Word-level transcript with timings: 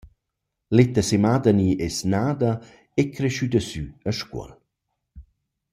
Leta 0.77 1.03
Semadeni 1.09 1.67
es 1.87 1.97
nada 2.13 2.51
e 3.01 3.03
creschüda 3.15 3.61
sü 3.69 3.83
a 4.09 4.11
Scuol. 4.17 4.51